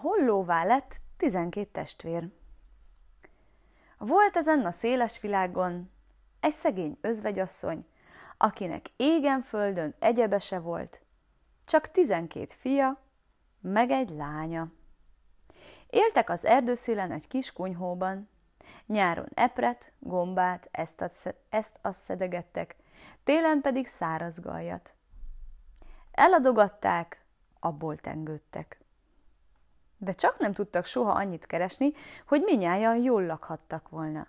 hollóvá 0.00 0.64
lett 0.64 0.96
tizenkét 1.16 1.68
testvér. 1.68 2.28
Volt 3.98 4.36
ezen 4.36 4.64
a 4.64 4.70
széles 4.70 5.20
világon 5.20 5.90
egy 6.40 6.52
szegény 6.52 6.98
özvegyasszony, 7.00 7.86
akinek 8.36 8.90
égen-földön 8.96 9.94
egyebese 9.98 10.58
volt, 10.58 11.00
csak 11.64 11.90
tizenkét 11.90 12.52
fia, 12.52 12.98
meg 13.60 13.90
egy 13.90 14.10
lánya. 14.10 14.68
Éltek 15.86 16.30
az 16.30 16.44
erdőszélen 16.44 17.10
egy 17.10 17.28
kis 17.28 17.52
kunyhóban. 17.52 18.28
Nyáron 18.86 19.28
epret, 19.34 19.92
gombát, 19.98 20.68
ezt, 20.70 21.34
ezt 21.48 21.78
azt 21.82 22.02
szedegettek, 22.02 22.76
télen 23.24 23.60
pedig 23.60 23.86
száraz 23.86 24.40
gajat. 24.40 24.94
Eladogatták, 26.10 27.24
abból 27.60 27.96
tengődtek. 27.96 28.79
De 30.02 30.12
csak 30.12 30.38
nem 30.38 30.52
tudtak 30.52 30.84
soha 30.84 31.10
annyit 31.10 31.46
keresni, 31.46 31.92
hogy 32.26 32.42
minnyáján 32.42 32.96
jól 32.96 33.26
lakhattak 33.26 33.88
volna. 33.88 34.26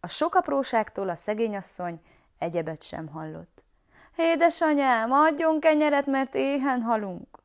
A 0.00 0.08
sok 0.08 0.34
apróságtól 0.34 1.08
a 1.08 1.16
szegényasszony 1.16 2.00
egyebet 2.38 2.82
sem 2.82 3.08
hallott. 3.08 3.62
Édesanyám, 4.16 5.12
adjon 5.12 5.60
kenyeret, 5.60 6.06
mert 6.06 6.34
éhen 6.34 6.82
halunk. 6.82 7.38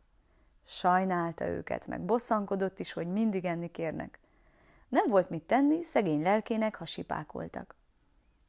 Sajnálta 0.66 1.46
őket, 1.48 1.88
meg 1.88 2.02
bosszankodott 2.02 2.80
is, 2.80 2.94
hogy 2.94 3.08
mindig 3.08 3.46
enni 3.46 3.72
kérnek. 3.72 4.20
Nem 4.90 5.06
volt 5.08 5.30
mit 5.30 5.44
tenni, 5.44 5.84
szegény 5.84 6.22
lelkének, 6.22 6.76
ha 6.76 6.86
sipákoltak. 6.86 7.76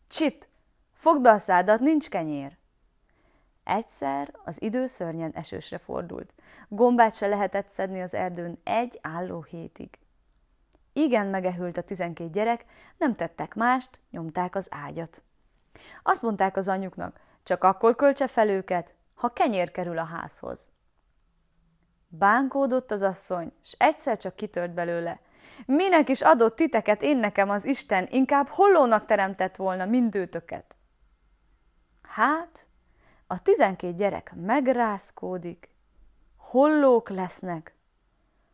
Csit! 0.09 0.49
Fogd 0.93 1.21
be 1.21 1.31
a 1.31 1.39
szádat, 1.39 1.81
nincs 1.81 2.09
kenyér! 2.09 2.57
Egyszer 3.73 4.35
az 4.45 4.63
idő 4.63 4.87
szörnyen 4.87 5.31
esősre 5.31 5.79
fordult. 5.79 6.33
Gombát 6.69 7.15
se 7.15 7.27
lehetett 7.27 7.69
szedni 7.69 8.03
az 8.03 8.15
erdőn 8.15 8.61
egy 8.65 8.99
álló 9.03 9.43
hétig. 9.43 9.99
Igen 10.93 11.27
megehült 11.27 11.77
a 11.77 11.83
tizenkét 11.83 12.33
gyerek, 12.33 12.65
nem 12.99 13.15
tettek 13.15 13.55
mást, 13.55 14.01
nyomták 14.11 14.55
az 14.55 14.67
ágyat. 14.71 15.23
Azt 16.03 16.23
mondták 16.23 16.57
az 16.57 16.69
anyuknak, 16.69 17.21
csak 17.43 17.65
akkor 17.65 17.97
költse 17.97 18.27
fel 18.27 18.49
őket, 18.49 18.95
ha 19.15 19.29
kenyér 19.29 19.71
kerül 19.71 19.99
a 19.99 20.05
házhoz. 20.05 20.71
Bánkódott 22.09 22.91
az 22.91 23.03
asszony, 23.03 23.53
s 23.63 23.75
egyszer 23.79 24.17
csak 24.17 24.37
kitört 24.37 24.75
belőle. 24.75 25.21
Minek 25.67 26.09
is 26.09 26.23
adott 26.23 26.57
titeket 26.57 27.03
én 27.03 27.17
nekem 27.17 27.51
az 27.51 27.65
Isten, 27.65 28.09
inkább 28.11 28.49
hollónak 28.49 29.05
teremtett 29.05 29.57
volna 29.57 29.85
mindőtöket. 29.85 30.77
Hát, 32.03 32.67
a 33.33 33.39
tizenkét 33.43 33.97
gyerek 33.97 34.33
megrázkódik, 34.35 35.69
hollók 36.37 37.09
lesznek, 37.09 37.75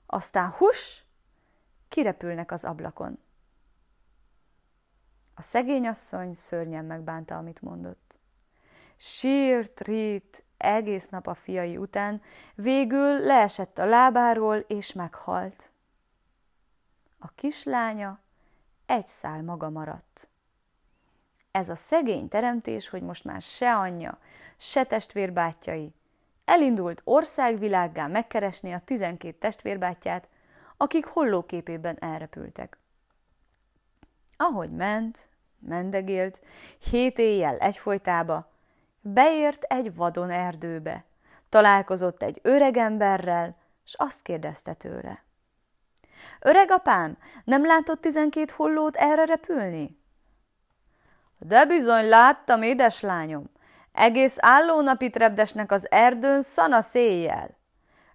aztán 0.06 0.50
hus, 0.50 1.04
kirepülnek 1.88 2.52
az 2.52 2.64
ablakon. 2.64 3.18
A 5.34 5.42
szegény 5.42 5.86
asszony 5.86 6.34
szörnyen 6.34 6.84
megbánta, 6.84 7.36
amit 7.36 7.62
mondott. 7.62 8.18
Sírt, 8.96 9.80
rít, 9.80 10.42
egész 10.56 11.08
nap 11.08 11.26
a 11.26 11.34
fiai 11.34 11.76
után, 11.76 12.22
végül 12.54 13.18
leesett 13.18 13.78
a 13.78 13.86
lábáról, 13.86 14.58
és 14.58 14.92
meghalt. 14.92 15.72
A 17.18 17.28
kislánya 17.34 18.20
egy 18.86 19.06
szál 19.06 19.42
maga 19.42 19.70
maradt. 19.70 20.28
Ez 21.58 21.68
a 21.68 21.74
szegény 21.74 22.28
teremtés, 22.28 22.88
hogy 22.88 23.02
most 23.02 23.24
már 23.24 23.42
se 23.42 23.76
anyja, 23.76 24.18
se 24.56 24.84
testvérbátyjai, 24.84 25.94
elindult 26.44 27.00
országvilággá 27.04 28.06
megkeresni 28.06 28.72
a 28.72 28.82
tizenkét 28.84 29.36
testvérbátyját, 29.36 30.28
akik 30.76 31.06
hollóképében 31.06 31.96
elrepültek. 32.00 32.78
Ahogy 34.36 34.70
ment, 34.70 35.28
mendegélt, 35.58 36.40
hét 36.90 37.18
éjjel 37.18 37.58
egyfolytába, 37.58 38.50
beért 39.00 39.62
egy 39.62 39.94
vadon 39.94 40.30
erdőbe, 40.30 41.04
találkozott 41.48 42.22
egy 42.22 42.40
öreg 42.42 42.76
emberrel, 42.76 43.56
s 43.84 43.94
azt 43.94 44.22
kérdezte 44.22 44.72
tőle. 44.72 45.24
Öreg 46.40 46.70
apám, 46.70 47.18
nem 47.44 47.66
látott 47.66 48.00
tizenkét 48.00 48.50
hollót 48.50 48.96
erre 48.96 49.24
repülni? 49.24 49.98
De 51.38 51.64
bizony 51.64 52.08
láttam, 52.08 52.62
édeslányom, 52.62 53.50
egész 53.92 54.36
állónapit 54.40 55.16
repdesnek 55.16 55.72
az 55.72 55.90
erdőn 55.90 56.42
szana 56.42 56.80
széjjel. 56.80 57.56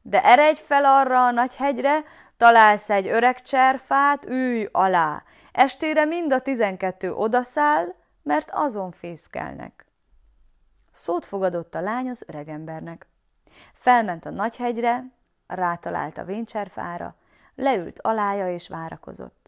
De 0.02 0.24
eredj 0.24 0.62
fel 0.66 0.86
arra 0.86 1.26
a 1.26 1.32
nagy 1.32 1.56
hegyre, 1.56 2.04
találsz 2.38 2.90
egy 2.90 3.08
öreg 3.08 3.42
cserfát, 3.42 4.26
ülj 4.26 4.68
alá. 4.72 5.24
Estére 5.52 6.06
mind 6.06 6.34
a 6.34 6.40
tizenkettő 6.40 7.14
odaszáll, 7.14 7.96
mert 8.24 8.50
azon 8.52 8.92
fészkelnek. 8.92 9.86
Szót 10.92 11.26
fogadott 11.26 11.76
a 11.76 11.82
lány 11.82 12.10
az 12.10 12.24
öregembernek. 12.28 13.08
Felment 13.74 14.26
a 14.26 14.30
nagy 14.30 14.58
hegyre, 14.58 15.04
rátalált 15.48 16.18
a 16.18 16.24
véncserfára, 16.24 17.16
leült 17.56 18.00
alája 18.02 18.54
és 18.54 18.68
várakozott. 18.68 19.43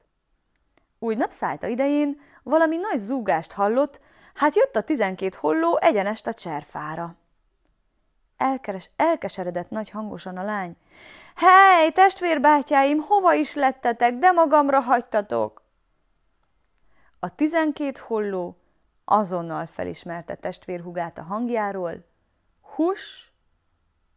Úgy 1.00 1.17
napszállta 1.17 1.67
idején 1.67 2.22
valami 2.44 2.78
nagy 2.78 3.00
zúgást 3.00 3.51
hallott, 3.51 4.00
hát 4.33 4.56
jött 4.56 4.75
a 4.75 4.81
tizenkét 4.81 5.35
holló 5.35 5.78
egyenest 5.78 6.28
a 6.28 6.33
cserfára. 6.33 7.16
Elkeres, 8.38 8.89
elkeseredett 8.95 9.69
nagy 9.69 9.89
hangosan 9.89 10.38
a 10.38 10.44
lány. 10.44 10.75
Hely, 11.35 11.91
testvérbátyáim, 11.91 13.00
hova 13.00 13.33
is 13.33 13.53
lettetek, 13.53 14.13
de 14.13 14.31
magamra 14.31 14.79
hagytatok? 14.79 15.63
A 17.19 17.35
tizenkét 17.35 17.97
holló 17.97 18.57
azonnal 19.06 19.66
felismerte 19.66 20.35
testvérhugát 20.35 21.17
a 21.17 21.23
hangjáról. 21.23 22.06
Hus! 22.62 23.33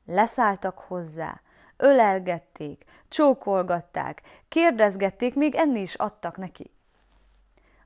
Leszálltak 0.07 0.79
hozzá, 0.79 1.41
ölelgették, 1.79 2.85
csókolgatták, 3.09 4.23
kérdezgették, 4.49 5.35
még 5.35 5.55
enni 5.55 5.81
is 5.81 5.95
adtak 5.95 6.37
neki. 6.37 6.71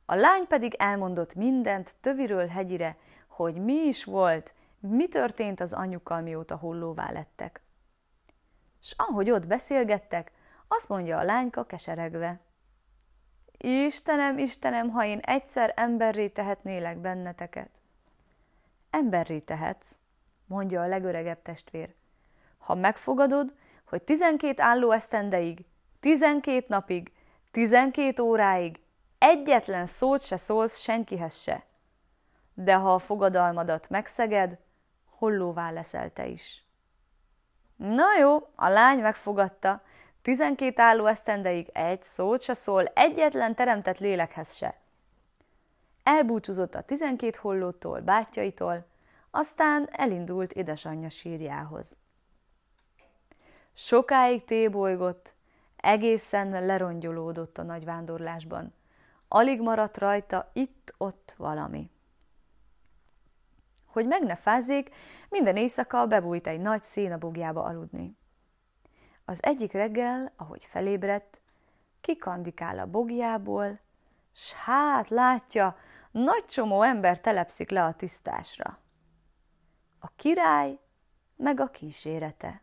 A 0.04 0.14
lány 0.14 0.46
pedig 0.46 0.74
elmondott 0.74 1.34
mindent 1.34 1.96
töviről 2.00 2.46
hegyire, 2.46 2.96
hogy 3.26 3.54
mi 3.54 3.74
is 3.74 4.04
volt, 4.04 4.54
mi 4.78 5.08
történt 5.08 5.60
az 5.60 5.72
anyukkal, 5.72 6.20
mióta 6.20 6.56
hollóvá 6.56 7.10
lettek. 7.12 7.60
S 8.80 8.94
ahogy 8.96 9.30
ott 9.30 9.46
beszélgettek, 9.46 10.32
azt 10.68 10.88
mondja 10.88 11.18
a 11.18 11.22
lányka 11.22 11.64
keseregve. 11.64 12.40
Istenem, 13.58 14.38
Istenem, 14.38 14.90
ha 14.90 15.04
én 15.04 15.18
egyszer 15.18 15.72
emberré 15.76 16.28
tehetnélek 16.28 16.98
benneteket. 16.98 17.70
Emberré 18.90 19.38
tehetsz, 19.38 20.00
mondja 20.46 20.82
a 20.82 20.86
legöregebb 20.86 21.42
testvér. 21.42 21.94
Ha 22.58 22.74
megfogadod, 22.74 23.54
hogy 23.92 24.02
tizenkét 24.02 24.60
álló 24.60 24.90
esztendeig, 24.90 25.64
tizenkét 26.00 26.68
napig, 26.68 27.12
tizenkét 27.50 28.20
óráig 28.20 28.80
egyetlen 29.18 29.86
szót 29.86 30.24
se 30.24 30.36
szólsz 30.36 30.78
senkihez 30.78 31.42
se. 31.42 31.64
De 32.54 32.74
ha 32.74 32.94
a 32.94 32.98
fogadalmadat 32.98 33.88
megszeged, 33.88 34.58
hollóvá 35.04 35.70
leszel 35.70 36.12
te 36.12 36.26
is. 36.26 36.64
Na 37.76 38.16
jó, 38.18 38.36
a 38.54 38.68
lány 38.68 38.98
megfogadta, 38.98 39.82
tizenkét 40.22 40.80
álló 40.80 41.06
esztendeig 41.06 41.70
egy 41.72 42.02
szót 42.02 42.42
se 42.42 42.54
szól, 42.54 42.84
egyetlen 42.84 43.54
teremtett 43.54 43.98
lélekhez 43.98 44.56
se. 44.56 44.80
Elbúcsúzott 46.02 46.74
a 46.74 46.82
tizenkét 46.82 47.36
hollótól, 47.36 48.00
bátyjaitól, 48.00 48.86
aztán 49.30 49.88
elindult 49.90 50.52
édesanyja 50.52 51.08
sírjához. 51.08 52.01
Sokáig 53.74 54.44
tébolygott, 54.44 55.34
egészen 55.76 56.66
lerongyolódott 56.66 57.58
a 57.58 57.62
nagy 57.62 57.84
vándorlásban. 57.84 58.74
Alig 59.28 59.60
maradt 59.60 59.98
rajta 59.98 60.50
itt-ott 60.52 61.34
valami. 61.36 61.90
Hogy 63.86 64.06
meg 64.06 64.22
ne 64.22 64.36
fázzék, 64.36 64.94
minden 65.28 65.56
éjszaka 65.56 66.06
bebújt 66.06 66.46
egy 66.46 66.60
nagy 66.60 66.82
szénabogjába 66.82 67.64
aludni. 67.64 68.16
Az 69.24 69.42
egyik 69.42 69.72
reggel, 69.72 70.32
ahogy 70.36 70.64
felébredt, 70.64 71.40
kikandikál 72.00 72.78
a 72.78 72.86
bogjából, 72.86 73.78
s 74.32 74.52
hát 74.52 75.08
látja, 75.08 75.76
nagy 76.10 76.44
csomó 76.44 76.82
ember 76.82 77.20
telepszik 77.20 77.70
le 77.70 77.84
a 77.84 77.92
tisztásra. 77.92 78.78
A 79.98 80.08
király 80.16 80.78
meg 81.36 81.60
a 81.60 81.70
kísérete. 81.70 82.62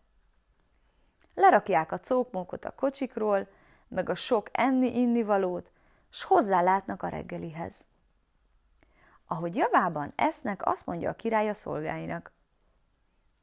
Lerakják 1.40 1.92
a 1.92 2.00
cókmókot 2.00 2.66
a 2.66 2.76
kocsikról, 2.76 3.48
meg 3.88 4.10
a 4.10 4.16
sok 4.16 4.48
enni-innivalót, 4.52 5.72
s 6.10 6.24
hozzálátnak 6.24 7.04
a 7.04 7.08
reggelihez. 7.08 7.86
Ahogy 9.28 9.56
javában 9.56 10.14
esznek, 10.16 10.66
azt 10.66 10.86
mondja 10.86 11.10
a 11.10 11.16
király 11.16 11.50
a 11.50 11.54
szolgáinak. 11.54 12.32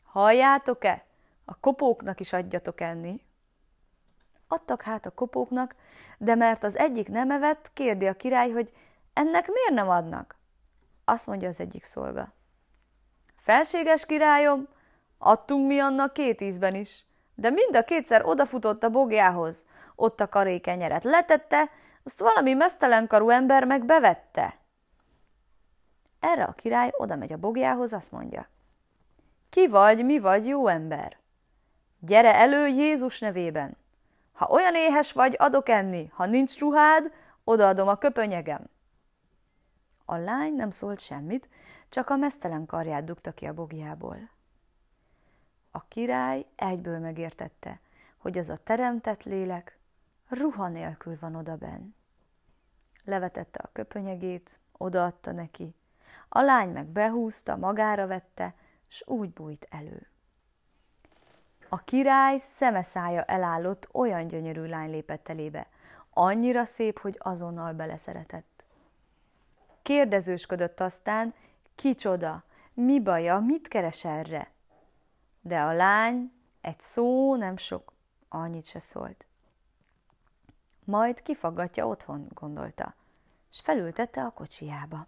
Halljátok-e? 0.04 1.04
A 1.44 1.58
kopóknak 1.60 2.20
is 2.20 2.32
adjatok 2.32 2.80
enni. 2.80 3.20
Adtak 4.48 4.82
hát 4.82 5.06
a 5.06 5.14
kopóknak, 5.14 5.74
de 6.18 6.34
mert 6.34 6.64
az 6.64 6.76
egyik 6.76 7.08
nem 7.08 7.30
evett, 7.30 7.70
kérdi 7.72 8.06
a 8.06 8.16
király, 8.16 8.50
hogy 8.50 8.72
ennek 9.12 9.46
miért 9.46 9.74
nem 9.74 9.88
adnak? 9.88 10.36
Azt 11.04 11.26
mondja 11.26 11.48
az 11.48 11.60
egyik 11.60 11.84
szolga. 11.84 12.32
Felséges 13.36 14.06
királyom, 14.06 14.68
adtunk 15.18 15.66
mi 15.66 15.78
annak 15.78 16.12
két 16.12 16.40
ízben 16.40 16.74
is, 16.74 17.05
de 17.36 17.50
mind 17.50 17.76
a 17.76 17.84
kétszer 17.84 18.24
odafutott 18.24 18.82
a 18.82 18.90
bogjához, 18.90 19.66
ott 19.94 20.20
a 20.20 20.28
karékenyeret 20.28 21.04
letette, 21.04 21.70
azt 22.02 22.20
valami 22.20 22.52
mesztelenkarú 22.52 23.30
ember 23.30 23.64
meg 23.64 23.84
bevette. 23.84 24.54
Erre 26.20 26.44
a 26.44 26.52
király 26.52 26.90
oda 26.96 27.16
megy 27.16 27.32
a 27.32 27.36
bogjához, 27.36 27.92
azt 27.92 28.12
mondja. 28.12 28.48
Ki 29.50 29.68
vagy, 29.68 30.04
mi 30.04 30.18
vagy, 30.18 30.46
jó 30.46 30.66
ember? 30.66 31.18
Gyere 31.98 32.34
elő 32.34 32.66
Jézus 32.66 33.20
nevében! 33.20 33.76
Ha 34.32 34.46
olyan 34.46 34.74
éhes 34.74 35.12
vagy, 35.12 35.34
adok 35.38 35.68
enni, 35.68 36.10
ha 36.12 36.26
nincs 36.26 36.58
ruhád, 36.58 37.12
odaadom 37.44 37.88
a 37.88 37.96
köpönyegem. 37.96 38.70
A 40.04 40.16
lány 40.16 40.54
nem 40.54 40.70
szólt 40.70 41.00
semmit, 41.00 41.48
csak 41.88 42.10
a 42.10 42.16
mesztelen 42.16 42.66
karját 42.66 43.04
dugta 43.04 43.32
ki 43.32 43.46
a 43.46 43.52
bogjából. 43.52 44.35
Király 45.96 46.46
egyből 46.56 46.98
megértette, 46.98 47.80
hogy 48.16 48.38
az 48.38 48.48
a 48.48 48.56
teremtett 48.56 49.22
lélek 49.22 49.78
ruha 50.28 50.68
nélkül 50.68 51.16
van 51.20 51.34
odaben. 51.34 51.94
Levetette 53.04 53.60
a 53.62 53.68
köpönyegét, 53.72 54.58
odaadta 54.72 55.32
neki, 55.32 55.74
a 56.28 56.40
lány 56.40 56.68
meg 56.68 56.86
behúzta, 56.86 57.56
magára 57.56 58.06
vette, 58.06 58.54
s 58.88 59.02
úgy 59.06 59.30
bújt 59.30 59.66
elő. 59.70 60.06
A 61.68 61.78
király 61.78 62.38
szemeszája 62.38 63.22
elállott, 63.22 63.88
olyan 63.92 64.26
gyönyörű 64.26 64.64
lány 64.64 64.90
lépett 64.90 65.28
elébe. 65.28 65.66
Annyira 66.10 66.64
szép, 66.64 66.98
hogy 66.98 67.16
azonnal 67.18 67.72
beleszeretett. 67.72 68.64
Kérdezősködött 69.82 70.80
aztán, 70.80 71.34
kicsoda, 71.74 72.42
mi 72.72 73.00
baja, 73.00 73.38
mit 73.38 73.68
keres 73.68 74.04
erre? 74.04 74.54
De 75.46 75.60
a 75.60 75.72
lány 75.72 76.32
egy 76.60 76.80
szó 76.80 77.36
nem 77.36 77.56
sok, 77.56 77.92
annyit 78.28 78.64
se 78.64 78.80
szólt. 78.80 79.26
Majd 80.84 81.22
kifaggatja 81.22 81.86
otthon, 81.86 82.26
gondolta, 82.34 82.94
és 83.50 83.60
felültette 83.60 84.24
a 84.24 84.30
kocsijába. 84.30 85.06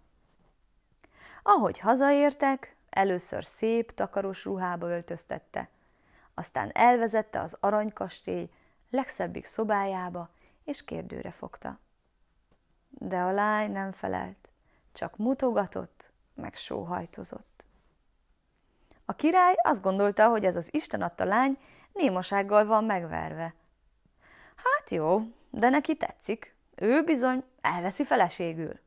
Ahogy 1.43 1.79
hazaértek, 1.79 2.75
először 2.89 3.45
szép, 3.45 3.91
takaros 3.91 4.45
ruhába 4.45 4.87
öltöztette, 4.87 5.69
aztán 6.33 6.71
elvezette 6.73 7.41
az 7.41 7.57
aranykastély 7.59 8.49
legszebbik 8.89 9.45
szobájába, 9.45 10.29
és 10.63 10.83
kérdőre 10.83 11.31
fogta. 11.31 11.79
De 12.89 13.19
a 13.19 13.31
lány 13.31 13.71
nem 13.71 13.91
felelt, 13.91 14.49
csak 14.91 15.17
mutogatott, 15.17 16.11
meg 16.33 16.55
sóhajtozott. 16.55 17.48
A 19.09 19.15
király 19.15 19.55
azt 19.63 19.81
gondolta, 19.81 20.27
hogy 20.27 20.45
ez 20.45 20.55
az 20.55 20.67
Isten 20.71 21.01
adta 21.01 21.23
lány 21.23 21.57
némasággal 21.93 22.65
van 22.65 22.83
megverve. 22.83 23.53
Hát 24.55 24.89
jó, 24.89 25.21
de 25.49 25.69
neki 25.69 25.95
tetszik. 25.95 26.55
Ő 26.75 27.03
bizony 27.03 27.43
elveszi 27.61 28.05
feleségül. 28.05 28.79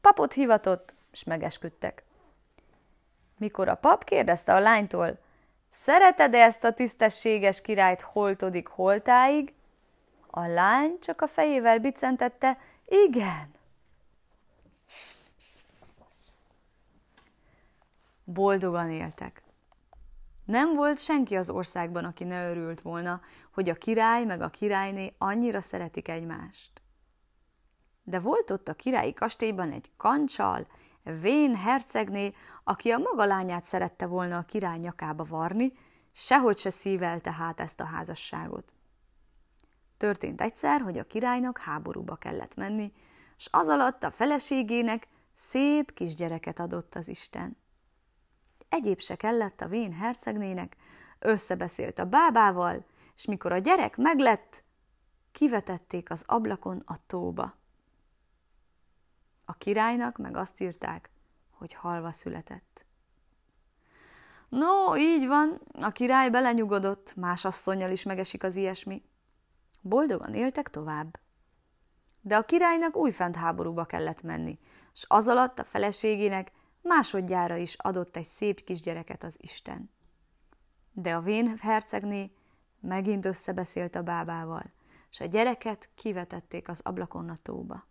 Papot 0.00 0.32
hivatott, 0.32 0.94
és 1.12 1.24
megesküdtek. 1.24 2.04
Mikor 3.38 3.68
a 3.68 3.74
pap 3.74 4.04
kérdezte 4.04 4.54
a 4.54 4.60
lánytól, 4.60 5.18
Szereted-e 5.70 6.38
ezt 6.38 6.64
a 6.64 6.72
tisztességes 6.72 7.60
királyt 7.60 8.00
holtodik 8.00 8.68
holtáig? 8.68 9.54
A 10.26 10.46
lány 10.46 10.98
csak 11.00 11.20
a 11.20 11.26
fejével 11.26 11.78
bicentette, 11.78 12.58
igen. 12.84 13.54
Boldogan 18.24 18.90
éltek. 18.90 19.42
Nem 20.44 20.74
volt 20.74 20.98
senki 20.98 21.36
az 21.36 21.50
országban, 21.50 22.04
aki 22.04 22.24
ne 22.24 22.50
örült 22.50 22.80
volna, 22.80 23.20
hogy 23.50 23.68
a 23.68 23.74
király 23.74 24.24
meg 24.24 24.40
a 24.40 24.48
királyné 24.48 25.14
annyira 25.18 25.60
szeretik 25.60 26.08
egymást. 26.08 26.82
De 28.02 28.18
volt 28.20 28.50
ott 28.50 28.68
a 28.68 28.74
királyi 28.74 29.12
kastélyban 29.12 29.72
egy 29.72 29.90
kancsal, 29.96 30.66
vén 31.02 31.56
hercegné, 31.56 32.32
aki 32.64 32.90
a 32.90 32.98
maga 32.98 33.24
lányát 33.24 33.64
szerette 33.64 34.06
volna 34.06 34.38
a 34.38 34.44
király 34.44 34.78
nyakába 34.78 35.24
varni, 35.24 35.72
sehogy 36.12 36.58
se 36.58 36.70
szívelte 36.70 37.32
hát 37.32 37.60
ezt 37.60 37.80
a 37.80 37.84
házasságot. 37.84 38.72
Történt 39.96 40.40
egyszer, 40.40 40.80
hogy 40.80 40.98
a 40.98 41.06
királynak 41.06 41.58
háborúba 41.58 42.16
kellett 42.16 42.54
menni, 42.54 42.92
s 43.36 43.48
az 43.50 43.68
alatt 43.68 44.02
a 44.02 44.10
feleségének 44.10 45.08
szép 45.34 45.94
kisgyereket 45.94 46.58
adott 46.58 46.94
az 46.94 47.08
Isten. 47.08 47.56
Egyéb 48.72 49.00
se 49.00 49.16
kellett 49.16 49.60
a 49.60 49.68
vén 49.68 49.92
hercegnének, 49.92 50.76
összebeszélt 51.18 51.98
a 51.98 52.04
bábával, 52.04 52.84
és 53.16 53.24
mikor 53.24 53.52
a 53.52 53.58
gyerek 53.58 53.96
meglett, 53.96 54.64
kivetették 55.32 56.10
az 56.10 56.24
ablakon 56.26 56.82
a 56.86 57.06
tóba. 57.06 57.56
A 59.44 59.52
királynak 59.52 60.18
meg 60.18 60.36
azt 60.36 60.60
írták, 60.60 61.10
hogy 61.50 61.72
halva 61.72 62.12
született. 62.12 62.84
No, 64.48 64.96
így 64.96 65.26
van, 65.26 65.60
a 65.80 65.90
király 65.90 66.30
belenyugodott, 66.30 67.14
más 67.16 67.44
asszonyjal 67.44 67.90
is 67.90 68.02
megesik 68.02 68.42
az 68.42 68.56
ilyesmi. 68.56 69.02
Boldogan 69.80 70.34
éltek 70.34 70.70
tovább. 70.70 71.18
De 72.20 72.36
a 72.36 72.44
királynak 72.44 72.96
újfent 72.96 73.36
háborúba 73.36 73.84
kellett 73.84 74.22
menni, 74.22 74.58
s 74.92 75.04
az 75.08 75.28
alatt 75.28 75.58
a 75.58 75.64
feleségének 75.64 76.52
másodjára 76.82 77.56
is 77.56 77.74
adott 77.74 78.16
egy 78.16 78.24
szép 78.24 78.64
kisgyereket 78.64 79.24
az 79.24 79.36
Isten. 79.40 79.90
De 80.92 81.14
a 81.14 81.20
vén 81.20 81.56
hercegné 81.60 82.30
megint 82.80 83.24
összebeszélt 83.24 83.94
a 83.94 84.02
bábával, 84.02 84.64
s 85.10 85.20
a 85.20 85.24
gyereket 85.24 85.88
kivetették 85.94 86.68
az 86.68 86.80
ablakon 86.84 87.28
a 87.28 87.36
tóba. 87.42 87.86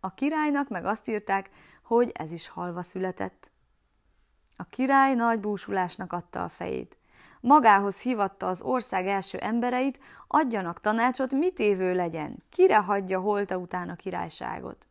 A 0.00 0.14
királynak 0.14 0.68
meg 0.68 0.84
azt 0.84 1.08
írták, 1.08 1.50
hogy 1.82 2.10
ez 2.14 2.32
is 2.32 2.48
halva 2.48 2.82
született. 2.82 3.50
A 4.56 4.64
király 4.64 5.14
nagy 5.14 5.40
búsulásnak 5.40 6.12
adta 6.12 6.44
a 6.44 6.48
fejét. 6.48 6.96
Magához 7.40 8.00
hívatta 8.00 8.48
az 8.48 8.62
ország 8.62 9.06
első 9.06 9.38
embereit, 9.38 10.00
adjanak 10.26 10.80
tanácsot, 10.80 11.32
mit 11.32 11.58
évő 11.58 11.94
legyen, 11.94 12.42
kire 12.50 12.76
hagyja 12.76 13.20
holta 13.20 13.56
után 13.56 13.88
a 13.88 13.96
királyságot. 13.96 14.86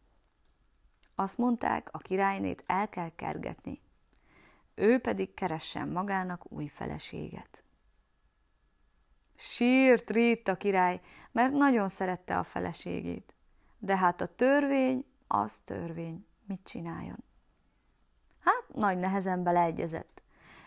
Azt 1.15 1.37
mondták, 1.37 1.89
a 1.91 1.97
királynét 1.97 2.63
el 2.67 2.89
kell 2.89 3.11
kergetni. 3.15 3.81
Ő 4.75 4.99
pedig 4.99 5.33
keressen 5.33 5.87
magának 5.87 6.51
új 6.51 6.67
feleséget. 6.67 7.63
Sírt 9.35 10.09
rít 10.09 10.47
a 10.47 10.55
király, 10.55 11.01
mert 11.31 11.53
nagyon 11.53 11.87
szerette 11.87 12.37
a 12.37 12.43
feleségét. 12.43 13.33
De 13.77 13.97
hát 13.97 14.21
a 14.21 14.35
törvény, 14.35 15.05
az 15.27 15.59
törvény. 15.65 16.25
Mit 16.45 16.63
csináljon? 16.63 17.23
Hát, 18.39 18.63
nagy 18.73 18.97
nehezen 18.97 19.43
beleegyezett. 19.43 20.21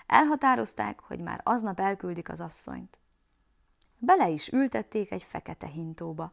Elhatározták, 0.07 1.01
hogy 1.01 1.21
már 1.21 1.41
aznap 1.45 1.81
elküldik 1.81 2.29
az 2.29 2.41
asszonyt. 2.41 2.99
Bele 3.99 4.29
is 4.29 4.49
ültették 4.49 5.11
egy 5.11 5.23
fekete 5.23 5.67
hintóba. 5.67 6.33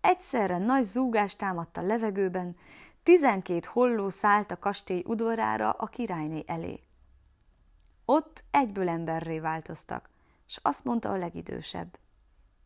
Egyszerre 0.00 0.58
nagy 0.58 0.82
zúgás 0.82 1.36
támadt 1.36 1.76
a 1.76 1.82
levegőben, 1.82 2.56
tizenkét 3.06 3.66
holló 3.66 4.08
szállt 4.10 4.50
a 4.50 4.58
kastély 4.58 5.02
udvarára 5.06 5.70
a 5.70 5.86
királyné 5.86 6.44
elé. 6.46 6.80
Ott 8.04 8.44
egyből 8.50 8.88
emberré 8.88 9.38
változtak, 9.38 10.08
s 10.46 10.58
azt 10.62 10.84
mondta 10.84 11.10
a 11.10 11.16
legidősebb. 11.16 11.98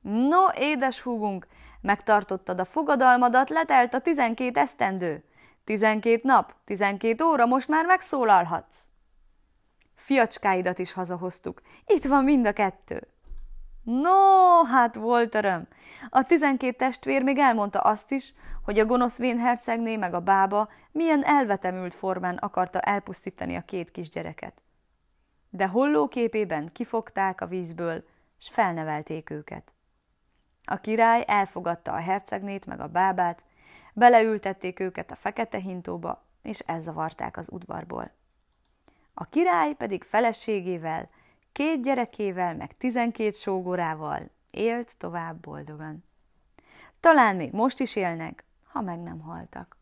No, 0.00 0.46
édes 0.58 1.00
húgunk, 1.00 1.46
megtartottad 1.80 2.60
a 2.60 2.64
fogadalmadat, 2.64 3.48
letelt 3.48 3.94
a 3.94 4.00
tizenkét 4.00 4.56
esztendő. 4.56 5.24
Tizenkét 5.64 6.22
nap, 6.22 6.54
tizenkét 6.64 7.22
óra, 7.22 7.46
most 7.46 7.68
már 7.68 7.86
megszólalhatsz. 7.86 8.86
Fiacskáidat 9.94 10.78
is 10.78 10.92
hazahoztuk. 10.92 11.62
Itt 11.86 12.04
van 12.04 12.24
mind 12.24 12.46
a 12.46 12.52
kettő. 12.52 13.08
No, 13.82 14.64
hát 14.64 14.94
volt 14.94 15.34
öröm. 15.34 15.66
A 16.08 16.22
tizenkét 16.22 16.76
testvér 16.76 17.22
még 17.22 17.38
elmondta 17.38 17.80
azt 17.80 18.10
is, 18.10 18.34
hogy 18.64 18.78
a 18.78 18.86
gonosz 18.86 19.18
hercegné 19.18 19.96
meg 19.96 20.14
a 20.14 20.20
bába 20.20 20.68
milyen 20.92 21.24
elvetemült 21.24 21.94
formán 21.94 22.36
akarta 22.36 22.80
elpusztítani 22.80 23.56
a 23.56 23.64
két 23.64 23.90
kisgyereket. 23.90 24.62
De 25.50 25.66
hollóképében 25.66 26.72
kifogták 26.72 27.40
a 27.40 27.46
vízből, 27.46 28.04
s 28.38 28.48
felnevelték 28.48 29.30
őket. 29.30 29.72
A 30.64 30.76
király 30.76 31.24
elfogadta 31.26 31.92
a 31.92 32.00
hercegnét 32.00 32.66
meg 32.66 32.80
a 32.80 32.88
bábát, 32.88 33.44
beleültették 33.92 34.80
őket 34.80 35.10
a 35.10 35.16
fekete 35.16 35.58
hintóba, 35.58 36.24
és 36.42 36.58
elzavarták 36.58 37.36
az 37.36 37.48
udvarból. 37.52 38.10
A 39.14 39.24
király 39.24 39.74
pedig 39.74 40.02
feleségével 40.02 41.08
két 41.52 41.82
gyerekével, 41.82 42.54
meg 42.54 42.76
tizenkét 42.76 43.36
sógorával 43.36 44.30
élt 44.50 44.96
tovább 44.98 45.40
boldogan. 45.40 46.04
Talán 47.00 47.36
még 47.36 47.52
most 47.52 47.80
is 47.80 47.96
élnek, 47.96 48.44
ha 48.66 48.80
meg 48.80 48.98
nem 48.98 49.20
haltak. 49.20 49.79